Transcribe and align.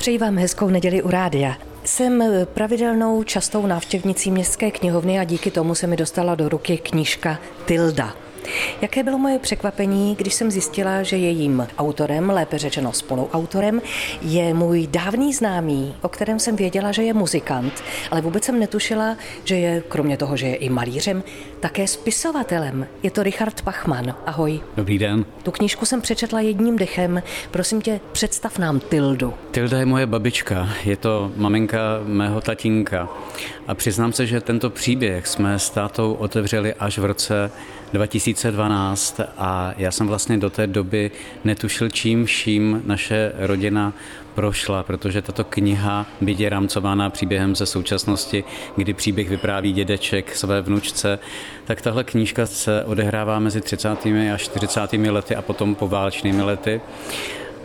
Přeji 0.00 0.18
vám 0.18 0.38
hezkou 0.38 0.68
neděli 0.68 1.02
u 1.02 1.10
rádia. 1.10 1.56
Jsem 1.84 2.24
pravidelnou 2.44 3.22
častou 3.22 3.66
návštěvnicí 3.66 4.30
městské 4.30 4.70
knihovny 4.70 5.18
a 5.18 5.24
díky 5.24 5.50
tomu 5.50 5.74
se 5.74 5.86
mi 5.86 5.96
dostala 5.96 6.34
do 6.34 6.48
ruky 6.48 6.78
knížka 6.78 7.38
Tilda. 7.66 8.14
Jaké 8.80 9.02
bylo 9.02 9.18
moje 9.18 9.38
překvapení, 9.38 10.16
když 10.18 10.34
jsem 10.34 10.50
zjistila, 10.50 11.02
že 11.02 11.16
jejím 11.16 11.66
autorem, 11.78 12.30
lépe 12.30 12.58
řečeno 12.58 12.92
spoluautorem, 12.92 13.82
je 14.22 14.54
můj 14.54 14.86
dávný 14.86 15.32
známý, 15.32 15.94
o 16.02 16.08
kterém 16.08 16.38
jsem 16.38 16.56
věděla, 16.56 16.92
že 16.92 17.02
je 17.02 17.14
muzikant, 17.14 17.82
ale 18.10 18.20
vůbec 18.20 18.44
jsem 18.44 18.60
netušila, 18.60 19.16
že 19.44 19.56
je, 19.56 19.82
kromě 19.88 20.16
toho, 20.16 20.36
že 20.36 20.46
je 20.46 20.54
i 20.54 20.68
malířem, 20.68 21.22
také 21.60 21.86
spisovatelem. 21.86 22.86
Je 23.02 23.10
to 23.10 23.22
Richard 23.22 23.62
Pachman. 23.62 24.14
Ahoj. 24.26 24.60
Dobrý 24.76 24.98
den. 24.98 25.24
Tu 25.42 25.50
knížku 25.50 25.86
jsem 25.86 26.00
přečetla 26.00 26.40
jedním 26.40 26.76
dechem. 26.78 27.22
Prosím 27.50 27.82
tě, 27.82 28.00
představ 28.12 28.58
nám 28.58 28.80
Tildu. 28.80 29.34
Tilda 29.50 29.78
je 29.78 29.86
moje 29.86 30.06
babička, 30.06 30.68
je 30.84 30.96
to 30.96 31.32
maminka 31.36 31.78
mého 32.04 32.40
tatínka. 32.40 33.08
A 33.66 33.74
přiznám 33.74 34.12
se, 34.12 34.26
že 34.26 34.40
tento 34.40 34.70
příběh 34.70 35.26
jsme 35.26 35.58
s 35.58 35.70
tátou 35.70 36.12
otevřeli 36.12 36.74
až 36.74 36.98
v 36.98 37.04
roce 37.04 37.50
2012 38.32 39.20
a 39.38 39.74
já 39.76 39.90
jsem 39.90 40.06
vlastně 40.06 40.38
do 40.38 40.50
té 40.50 40.66
doby 40.66 41.10
netušil, 41.44 41.90
čím 41.90 42.24
vším 42.24 42.82
naše 42.86 43.32
rodina 43.38 43.92
prošla, 44.34 44.82
protože 44.82 45.22
tato 45.22 45.44
kniha, 45.44 46.06
byť 46.20 46.40
je 46.40 46.48
rámcována 46.48 47.10
příběhem 47.10 47.56
ze 47.56 47.66
současnosti, 47.66 48.44
kdy 48.76 48.94
příběh 48.94 49.28
vypráví 49.28 49.72
dědeček 49.72 50.36
své 50.36 50.62
vnučce, 50.62 51.18
tak 51.64 51.82
tahle 51.82 52.04
knížka 52.04 52.46
se 52.46 52.84
odehrává 52.84 53.38
mezi 53.38 53.60
30. 53.60 53.88
a 54.34 54.36
40. 54.36 54.92
lety 54.92 55.36
a 55.36 55.42
potom 55.42 55.74
poválečnými 55.74 56.42
lety. 56.42 56.80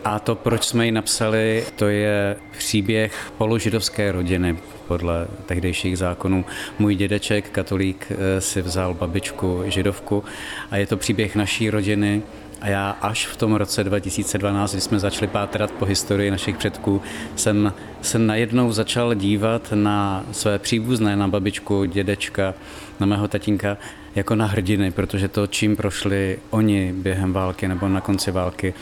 A 0.04 0.18
to, 0.18 0.34
proč 0.34 0.64
jsme 0.64 0.86
ji 0.86 0.92
napsali, 0.92 1.64
to 1.76 1.88
je 1.88 2.36
příběh 2.58 3.32
položidovské 3.38 4.12
rodiny 4.12 4.56
podle 4.88 5.26
tehdejších 5.46 5.98
zákonů. 5.98 6.44
Můj 6.78 6.94
dědeček, 6.94 7.50
katolík, 7.50 8.06
eh, 8.10 8.40
si 8.40 8.62
vzal 8.62 8.94
babičku 8.94 9.62
židovku 9.66 10.24
a 10.70 10.76
je 10.76 10.86
to 10.86 10.96
příběh 10.96 11.36
naší 11.36 11.70
rodiny, 11.70 12.22
a 12.60 12.68
já 12.68 12.90
až 12.90 13.26
v 13.26 13.36
tom 13.36 13.54
roce 13.54 13.84
2012, 13.84 14.72
kdy 14.72 14.80
jsme 14.80 14.98
začali 14.98 15.26
pátrat 15.26 15.70
po 15.70 15.84
historii 15.84 16.30
našich 16.30 16.56
předků, 16.56 17.02
jsem 17.36 17.72
se 18.02 18.18
najednou 18.18 18.72
začal 18.72 19.14
dívat 19.14 19.72
na 19.74 20.24
své 20.32 20.58
příbuzné, 20.58 21.16
na 21.16 21.28
babičku, 21.28 21.84
dědečka, 21.84 22.54
na 23.00 23.06
mého 23.06 23.28
tatínka, 23.28 23.76
jako 24.14 24.34
na 24.34 24.46
hrdiny, 24.46 24.90
protože 24.90 25.28
to, 25.28 25.46
čím 25.46 25.76
prošli 25.76 26.38
oni 26.50 26.92
během 26.92 27.32
války 27.32 27.68
nebo 27.68 27.88
na 27.88 28.00
konci 28.00 28.30
války, 28.30 28.74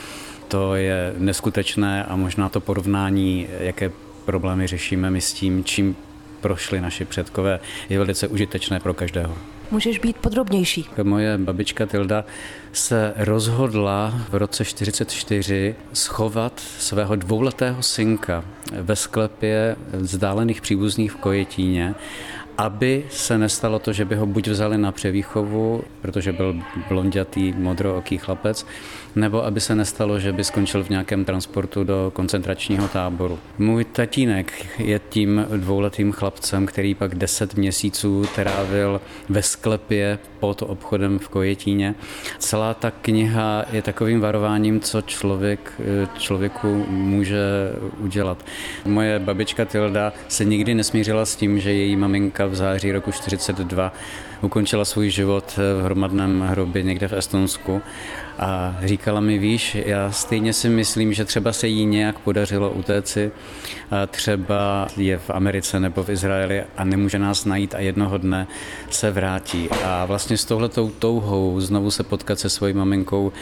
to 0.48 0.74
je 0.74 1.14
neskutečné 1.18 2.04
a 2.04 2.16
možná 2.16 2.48
to 2.48 2.60
porovnání, 2.60 3.46
jaké 3.60 3.90
problémy 4.24 4.66
řešíme 4.66 5.10
my 5.10 5.20
s 5.20 5.32
tím, 5.32 5.64
čím 5.64 5.96
prošli 6.40 6.80
naši 6.80 7.04
předkové, 7.04 7.60
je 7.88 7.98
velice 7.98 8.28
užitečné 8.28 8.80
pro 8.80 8.94
každého. 8.94 9.38
Můžeš 9.70 9.98
být 9.98 10.16
podrobnější. 10.16 10.86
Moje 11.02 11.38
babička 11.38 11.86
Tilda 11.86 12.24
se 12.72 13.12
rozhodla 13.16 14.20
v 14.30 14.34
roce 14.34 14.64
44 14.64 15.74
schovat 15.92 16.60
svého 16.78 17.16
dvouletého 17.16 17.82
synka 17.82 18.44
ve 18.72 18.96
sklepě 18.96 19.76
vzdálených 19.92 20.60
příbuzných 20.60 21.12
v 21.12 21.16
Kojetíně 21.16 21.94
aby 22.58 23.04
se 23.10 23.38
nestalo 23.38 23.78
to, 23.78 23.92
že 23.92 24.04
by 24.04 24.16
ho 24.16 24.26
buď 24.26 24.48
vzali 24.48 24.78
na 24.78 24.92
převýchovu, 24.92 25.84
protože 26.02 26.32
byl 26.32 26.56
blondětý, 26.88 27.52
modrooký 27.52 28.18
chlapec, 28.18 28.66
nebo 29.16 29.44
aby 29.44 29.60
se 29.60 29.74
nestalo, 29.74 30.20
že 30.20 30.32
by 30.32 30.44
skončil 30.44 30.84
v 30.84 30.88
nějakém 30.88 31.24
transportu 31.24 31.84
do 31.84 32.12
koncentračního 32.14 32.88
táboru. 32.88 33.38
Můj 33.58 33.84
tatínek 33.84 34.66
je 34.78 35.00
tím 35.08 35.46
dvouletým 35.56 36.12
chlapcem, 36.12 36.66
který 36.66 36.94
pak 36.94 37.14
deset 37.14 37.54
měsíců 37.54 38.24
trávil 38.34 39.00
ve 39.28 39.42
sklepě 39.42 40.18
pod 40.40 40.62
obchodem 40.62 41.18
v 41.18 41.28
Kojetíně. 41.28 41.94
Celá 42.38 42.74
ta 42.74 42.90
kniha 42.90 43.64
je 43.72 43.82
takovým 43.82 44.20
varováním, 44.20 44.80
co 44.80 45.00
člověk 45.02 45.72
člověku 46.18 46.86
může 46.88 47.40
udělat. 47.98 48.44
Moje 48.84 49.18
babička 49.18 49.64
Tilda 49.64 50.12
se 50.28 50.44
nikdy 50.44 50.74
nesmířila 50.74 51.26
s 51.26 51.36
tím, 51.36 51.60
že 51.60 51.72
její 51.72 51.96
maminka 51.96 52.43
v 52.46 52.54
září 52.54 52.92
roku 52.92 53.12
42 53.12 53.92
ukončila 54.40 54.84
svůj 54.84 55.10
život 55.10 55.56
v 55.56 55.84
hromadném 55.84 56.40
hrobě 56.40 56.82
někde 56.82 57.08
v 57.08 57.12
Estonsku 57.12 57.82
a 58.38 58.76
říkala 58.84 59.20
mi, 59.20 59.38
víš, 59.38 59.76
já 59.86 60.10
stejně 60.10 60.52
si 60.52 60.68
myslím, 60.68 61.12
že 61.12 61.24
třeba 61.24 61.52
se 61.52 61.68
jí 61.68 61.86
nějak 61.86 62.18
podařilo 62.18 62.70
utéci, 62.70 63.32
třeba 64.10 64.88
je 64.96 65.18
v 65.18 65.30
Americe 65.30 65.80
nebo 65.80 66.02
v 66.02 66.08
Izraeli 66.08 66.64
a 66.76 66.84
nemůže 66.84 67.18
nás 67.18 67.44
najít 67.44 67.74
a 67.74 67.78
jednoho 67.78 68.18
dne 68.18 68.46
se 68.90 69.10
vrátí. 69.10 69.68
A 69.84 70.04
vlastně 70.04 70.36
s 70.36 70.44
touhletou 70.44 70.90
touhou 70.90 71.60
znovu 71.60 71.90
se 71.90 72.02
potkat 72.02 72.38
se 72.38 72.48
svojí 72.48 72.74
maminkou 72.74 73.32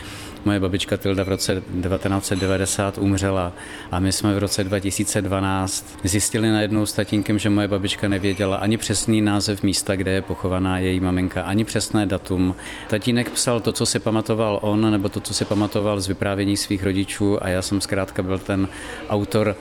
Moje 0.45 0.61
babička 0.61 0.97
Tilda 0.97 1.25
v 1.25 1.29
roce 1.29 1.55
1990 1.55 2.99
umřela 2.99 3.53
a 3.91 3.99
my 3.99 4.13
jsme 4.13 4.35
v 4.35 4.39
roce 4.39 4.65
2012 4.65 5.99
zjistili 6.05 6.51
najednou 6.51 6.87
s 6.87 6.93
tatínkem, 6.93 7.39
že 7.39 7.51
moje 7.51 7.69
babička 7.69 8.09
nevěděla 8.09 8.57
ani 8.57 8.77
přesný 8.77 9.21
název 9.21 9.63
místa, 9.63 9.97
kde 9.97 10.11
je 10.11 10.23
pochovaná 10.23 10.79
její 10.79 11.01
maminka, 11.01 11.43
ani 11.43 11.65
přesné 11.65 12.07
datum. 12.07 12.55
Tatínek 12.89 13.31
psal 13.31 13.61
to, 13.61 13.73
co 13.73 13.87
si 13.87 13.99
pamatoval 13.99 14.59
on, 14.63 14.82
nebo 14.91 15.09
to, 15.09 15.21
co 15.21 15.35
si 15.35 15.45
pamatoval 15.45 16.01
z 16.01 16.09
vyprávění 16.09 16.57
svých 16.57 16.85
rodičů 16.85 17.45
a 17.45 17.49
já 17.49 17.63
jsem 17.63 17.81
zkrátka 17.81 18.23
byl 18.23 18.39
ten 18.39 18.69
autor 19.09 19.57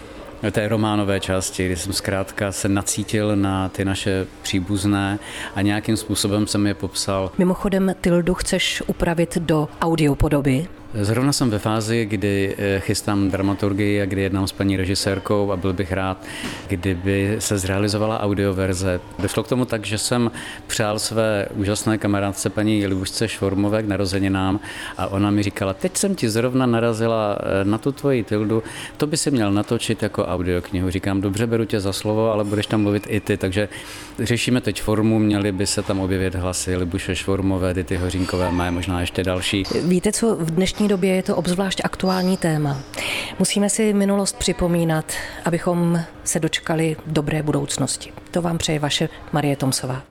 té 0.52 0.68
románové 0.68 1.20
části, 1.20 1.66
kdy 1.66 1.76
jsem 1.76 1.94
zkrátka 1.94 2.52
se 2.52 2.70
nacítil 2.70 3.36
na 3.36 3.70
ty 3.70 3.86
naše 3.86 4.28
příbuzné 4.42 5.20
a 5.56 5.62
nějakým 5.62 5.98
způsobem 5.98 6.48
jsem 6.48 6.68
je 6.68 6.74
popsal. 6.74 7.32
Mimochodem, 7.38 7.96
Tildu 8.02 8.34
chceš 8.34 8.84
upravit 8.88 9.38
do 9.38 9.68
audiopodoby? 9.82 10.68
Zrovna 10.94 11.34
jsem 11.34 11.50
ve 11.50 11.60
fázi, 11.60 12.06
kdy 12.06 12.56
eh, 12.58 12.80
chystám 12.80 13.30
dramaturgii 13.30 14.02
a 14.02 14.06
kdy 14.06 14.22
jednám 14.22 14.48
s 14.48 14.52
paní 14.52 14.78
režisérkou 14.78 15.52
a 15.52 15.58
byl 15.58 15.74
bych 15.74 15.92
rád, 15.92 16.26
kdyby 16.68 17.36
se 17.40 17.58
zrealizovala 17.58 18.20
audioverze. 18.20 19.00
Došlo 19.20 19.44
k 19.44 19.48
tomu 19.48 19.66
tak, 19.66 19.86
že 19.86 19.98
jsem 19.98 20.32
přál 20.68 21.00
své 21.00 21.48
úžasné 21.56 21.98
kamarádce 21.98 22.50
paní 22.50 22.88
Libušce 22.88 23.28
Švormové 23.28 23.84
k 23.84 23.88
narozeninám 23.88 24.60
a 24.98 25.08
ona 25.08 25.32
mi 25.32 25.44
říkala, 25.44 25.74
teď 25.74 25.98
jsem 25.98 26.16
ti 26.16 26.30
zrovna 26.30 26.66
narazila 26.66 27.38
eh, 27.40 27.66
na 27.66 27.78
tu 27.78 27.92
tvoji 27.92 28.24
tildu, 28.24 28.64
to 28.98 29.08
by 29.08 29.18
si 29.18 29.32
měl 29.32 29.52
natočit 29.52 30.04
jako 30.04 30.26
audioknihu. 30.26 30.90
Říkám, 30.90 31.22
dobře, 31.22 31.48
beru 31.48 31.66
tě 31.66 31.80
za 31.80 31.94
slovo, 31.94 32.32
ale 32.32 32.44
budeš 32.44 32.66
tam 32.66 32.82
mluvit 32.82 33.08
i 33.10 33.20
ty, 33.20 33.38
takže 33.38 33.70
řešíme 34.20 34.62
teď 34.62 34.82
formu, 34.82 35.20
měly 35.20 35.52
by 35.52 35.68
se 35.68 35.82
tam 35.82 36.00
objevit 36.00 36.36
hlasy 36.36 36.76
Libuše 36.76 37.16
Švormové, 37.16 37.74
Dity 37.74 37.98
Hořínkové, 37.98 38.52
má 38.52 38.72
možná 38.72 39.02
ještě 39.02 39.24
další. 39.24 39.64
Víte, 39.84 40.12
co 40.12 40.36
v 40.36 40.52
dnešní 40.52 40.81
dnešní 40.82 40.90
době 40.90 41.16
je 41.16 41.24
to 41.24 41.36
obzvlášť 41.36 41.82
aktuální 41.84 42.38
téma. 42.38 42.78
Musíme 43.40 43.70
si 43.70 43.94
minulost 43.94 44.36
připomínat, 44.38 45.06
abychom 45.46 46.00
se 46.24 46.40
dočkali 46.40 46.96
dobré 47.06 47.44
budoucnosti. 47.44 48.14
To 48.32 48.42
vám 48.42 48.58
přeje 48.58 48.80
vaše 48.80 49.10
Marie 49.32 49.56
Tomsová. 49.56 50.02